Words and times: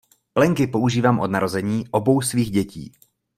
Plenky 0.33 0.67
používám 0.67 1.19
od 1.19 1.31
narození 1.31 1.85
obou 1.91 2.21
svých 2.21 2.51
dětí. 2.51 2.91